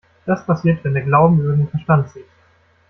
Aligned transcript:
Das 0.25 0.43
passiert, 0.47 0.83
wenn 0.83 0.95
der 0.95 1.03
Glauben 1.03 1.41
über 1.43 1.55
den 1.55 1.67
Verstand 1.69 2.09
siegt. 2.09 2.27